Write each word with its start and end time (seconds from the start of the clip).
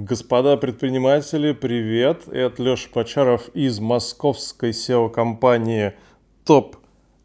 Господа 0.00 0.56
предприниматели, 0.56 1.50
привет! 1.50 2.28
Это 2.28 2.62
Леша 2.62 2.88
Почаров 2.92 3.48
из 3.48 3.80
московской 3.80 4.70
SEO-компании 4.70 5.92
Top 6.46 6.76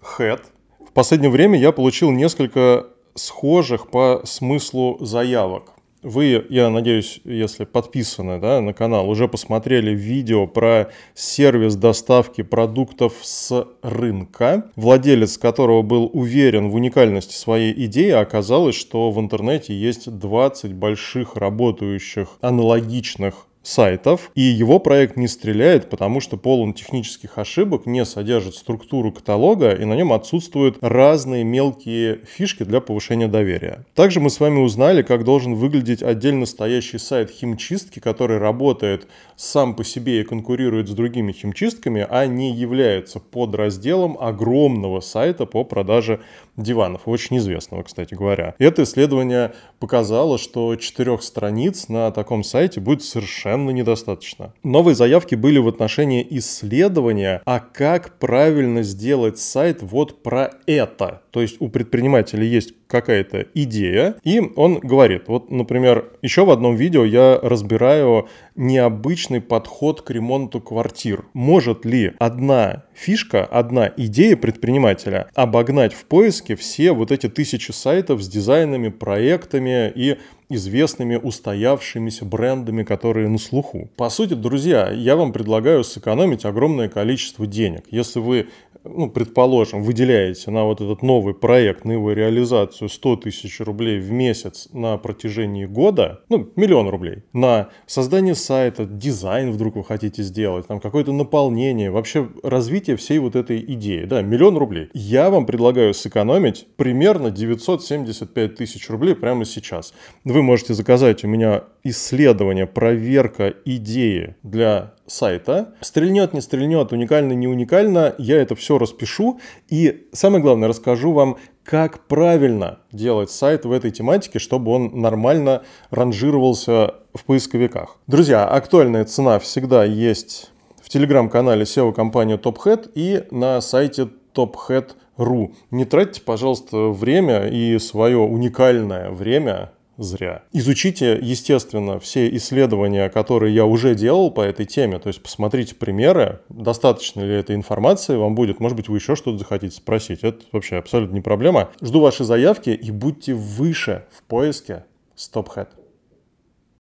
Head. 0.00 0.42
В 0.78 0.92
последнее 0.92 1.32
время 1.32 1.58
я 1.58 1.72
получил 1.72 2.12
несколько 2.12 2.86
схожих 3.16 3.90
по 3.90 4.22
смыслу 4.24 4.98
заявок. 5.00 5.72
Вы, 6.02 6.46
я 6.48 6.70
надеюсь, 6.70 7.20
если 7.24 7.64
подписаны 7.64 8.40
да, 8.40 8.62
на 8.62 8.72
канал, 8.72 9.10
уже 9.10 9.28
посмотрели 9.28 9.94
видео 9.94 10.46
про 10.46 10.90
сервис 11.14 11.76
доставки 11.76 12.42
продуктов 12.42 13.12
с 13.20 13.66
рынка, 13.82 14.70
владелец 14.76 15.36
которого 15.36 15.82
был 15.82 16.10
уверен 16.14 16.70
в 16.70 16.74
уникальности 16.74 17.34
своей 17.34 17.84
идеи, 17.84 18.12
оказалось, 18.12 18.76
что 18.76 19.10
в 19.10 19.20
интернете 19.20 19.74
есть 19.74 20.10
20 20.10 20.72
больших 20.72 21.36
работающих 21.36 22.28
аналогичных 22.40 23.46
сайтов, 23.62 24.30
и 24.34 24.40
его 24.40 24.78
проект 24.78 25.16
не 25.16 25.28
стреляет, 25.28 25.90
потому 25.90 26.20
что 26.20 26.36
полон 26.36 26.72
технических 26.72 27.36
ошибок, 27.36 27.84
не 27.86 28.04
содержит 28.04 28.54
структуру 28.54 29.12
каталога, 29.12 29.72
и 29.72 29.84
на 29.84 29.94
нем 29.94 30.12
отсутствуют 30.12 30.78
разные 30.80 31.44
мелкие 31.44 32.20
фишки 32.24 32.62
для 32.62 32.80
повышения 32.80 33.28
доверия. 33.28 33.84
Также 33.94 34.20
мы 34.20 34.30
с 34.30 34.40
вами 34.40 34.60
узнали, 34.60 35.02
как 35.02 35.24
должен 35.24 35.54
выглядеть 35.54 36.02
отдельно 36.02 36.46
стоящий 36.46 36.98
сайт 36.98 37.30
химчистки, 37.30 37.98
который 37.98 38.38
работает 38.38 39.08
сам 39.36 39.74
по 39.74 39.84
себе 39.84 40.20
и 40.20 40.24
конкурирует 40.24 40.88
с 40.88 40.92
другими 40.92 41.32
химчистками, 41.32 42.06
а 42.08 42.26
не 42.26 42.52
является 42.52 43.20
подразделом 43.20 44.16
огромного 44.18 45.00
сайта 45.00 45.44
по 45.44 45.64
продаже 45.64 46.20
диванов, 46.56 47.02
очень 47.06 47.38
известного, 47.38 47.82
кстати 47.82 48.14
говоря. 48.14 48.54
Это 48.58 48.82
исследование 48.82 49.52
показало, 49.78 50.38
что 50.38 50.74
четырех 50.76 51.22
страниц 51.22 51.88
на 51.88 52.10
таком 52.10 52.44
сайте 52.44 52.80
будет 52.80 53.02
совершенно 53.02 53.49
недостаточно. 53.56 54.52
Новые 54.62 54.94
заявки 54.94 55.34
были 55.34 55.58
в 55.58 55.68
отношении 55.68 56.26
исследования, 56.30 57.42
а 57.44 57.60
как 57.60 58.18
правильно 58.18 58.82
сделать 58.82 59.38
сайт 59.38 59.82
вот 59.82 60.22
про 60.22 60.50
это. 60.66 61.22
То 61.30 61.42
есть 61.42 61.56
у 61.60 61.68
предпринимателя 61.68 62.44
есть 62.44 62.74
какая-то 62.90 63.46
идея, 63.54 64.16
и 64.24 64.40
он 64.56 64.80
говорит, 64.80 65.28
вот, 65.28 65.50
например, 65.50 66.10
еще 66.22 66.44
в 66.44 66.50
одном 66.50 66.76
видео 66.76 67.04
я 67.04 67.38
разбираю 67.40 68.28
необычный 68.56 69.40
подход 69.40 70.02
к 70.02 70.10
ремонту 70.10 70.60
квартир. 70.60 71.24
Может 71.32 71.84
ли 71.84 72.12
одна 72.18 72.84
фишка, 72.92 73.44
одна 73.44 73.90
идея 73.96 74.36
предпринимателя 74.36 75.28
обогнать 75.34 75.94
в 75.94 76.04
поиске 76.04 76.56
все 76.56 76.92
вот 76.92 77.12
эти 77.12 77.28
тысячи 77.28 77.70
сайтов 77.70 78.22
с 78.22 78.28
дизайнами, 78.28 78.88
проектами 78.88 79.90
и 79.94 80.18
известными 80.50 81.14
устоявшимися 81.14 82.24
брендами, 82.24 82.82
которые 82.82 83.28
на 83.28 83.38
слуху. 83.38 83.88
По 83.96 84.10
сути, 84.10 84.34
друзья, 84.34 84.90
я 84.90 85.14
вам 85.14 85.32
предлагаю 85.32 85.84
сэкономить 85.84 86.44
огромное 86.44 86.88
количество 86.88 87.46
денег. 87.46 87.84
Если 87.90 88.18
вы 88.18 88.48
ну, 88.84 89.10
предположим, 89.10 89.82
выделяете 89.82 90.50
на 90.50 90.64
вот 90.64 90.80
этот 90.80 91.02
новый 91.02 91.34
проект, 91.34 91.84
на 91.84 91.92
его 91.92 92.12
реализацию 92.12 92.79
100 92.88 93.16
тысяч 93.16 93.60
рублей 93.60 93.98
в 93.98 94.10
месяц 94.10 94.68
на 94.72 94.96
протяжении 94.98 95.66
года, 95.66 96.20
ну, 96.28 96.50
миллион 96.56 96.88
рублей, 96.88 97.24
на 97.32 97.68
создание 97.86 98.34
сайта, 98.34 98.84
дизайн 98.84 99.50
вдруг 99.52 99.76
вы 99.76 99.84
хотите 99.84 100.22
сделать, 100.22 100.66
там 100.66 100.80
какое-то 100.80 101.12
наполнение, 101.12 101.90
вообще 101.90 102.28
развитие 102.42 102.96
всей 102.96 103.18
вот 103.18 103.36
этой 103.36 103.60
идеи, 103.60 104.04
да, 104.04 104.22
миллион 104.22 104.56
рублей. 104.56 104.88
Я 104.94 105.30
вам 105.30 105.46
предлагаю 105.46 105.94
сэкономить 105.94 106.66
примерно 106.76 107.30
975 107.30 108.54
тысяч 108.56 108.88
рублей 108.90 109.14
прямо 109.14 109.44
сейчас. 109.44 109.94
Вы 110.24 110.42
можете 110.42 110.74
заказать 110.74 111.24
у 111.24 111.28
меня 111.28 111.64
исследование, 111.84 112.66
проверка 112.66 113.54
идеи 113.64 114.36
для 114.42 114.94
сайта. 115.06 115.74
Стрельнет, 115.80 116.32
не 116.32 116.40
стрельнет, 116.40 116.92
уникально, 116.92 117.32
не 117.32 117.48
уникально, 117.48 118.14
я 118.18 118.40
это 118.40 118.54
все 118.54 118.78
распишу. 118.78 119.40
И 119.68 120.08
самое 120.12 120.42
главное, 120.42 120.68
расскажу 120.68 121.12
вам, 121.12 121.36
как 121.70 122.00
правильно 122.08 122.80
делать 122.90 123.30
сайт 123.30 123.64
в 123.64 123.70
этой 123.70 123.92
тематике, 123.92 124.40
чтобы 124.40 124.72
он 124.72 124.90
нормально 125.00 125.62
ранжировался 125.90 126.96
в 127.14 127.24
поисковиках. 127.24 127.96
Друзья, 128.08 128.44
актуальная 128.44 129.04
цена 129.04 129.38
всегда 129.38 129.84
есть 129.84 130.50
в 130.82 130.88
телеграм-канале 130.88 131.62
SEO-компании 131.62 132.36
TopHead 132.36 132.90
и 132.96 133.24
на 133.30 133.60
сайте 133.60 134.08
tophead.ru. 134.34 135.54
Не 135.70 135.84
тратьте, 135.84 136.20
пожалуйста, 136.22 136.88
время 136.88 137.46
и 137.46 137.78
свое 137.78 138.18
уникальное 138.18 139.12
время 139.12 139.70
зря. 140.02 140.42
Изучите, 140.52 141.18
естественно, 141.20 141.98
все 142.00 142.28
исследования, 142.36 143.08
которые 143.08 143.54
я 143.54 143.64
уже 143.64 143.94
делал 143.94 144.30
по 144.30 144.40
этой 144.40 144.66
теме, 144.66 144.98
то 144.98 145.08
есть 145.08 145.22
посмотрите 145.22 145.74
примеры, 145.74 146.40
достаточно 146.48 147.20
ли 147.20 147.34
этой 147.34 147.54
информации 147.54 148.16
вам 148.16 148.34
будет, 148.34 148.60
может 148.60 148.76
быть, 148.76 148.88
вы 148.88 148.98
еще 148.98 149.14
что-то 149.14 149.38
захотите 149.38 149.76
спросить, 149.76 150.20
это 150.22 150.44
вообще 150.52 150.76
абсолютно 150.76 151.14
не 151.14 151.20
проблема. 151.20 151.70
Жду 151.82 152.00
ваши 152.00 152.24
заявки 152.24 152.70
и 152.70 152.90
будьте 152.90 153.34
выше 153.34 154.06
в 154.10 154.22
поиске 154.22 154.84
StopHead. 155.16 155.68